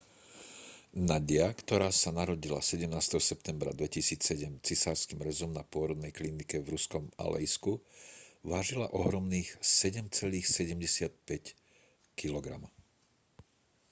nadia 1.09 1.47
ktorá 1.59 1.89
sa 2.01 2.09
narodila 2.19 2.57
17. 2.67 2.89
septembra 3.29 3.69
2007 3.81 4.57
cisárskym 4.69 5.19
rezom 5.27 5.51
na 5.53 5.61
pôrodnej 5.73 6.09
klinike 6.17 6.55
v 6.61 6.71
ruskom 6.75 7.03
aleisku 7.25 7.73
vážila 8.51 8.87
ohromných 8.99 9.49
7,75 9.61 11.53
kg 12.19 12.35